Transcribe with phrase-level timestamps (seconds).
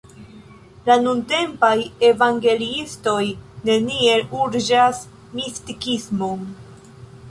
[0.87, 1.75] La nuntempaj
[2.09, 3.21] evangeliistoj
[3.71, 5.07] neniel urĝas
[5.39, 6.49] mistikismon.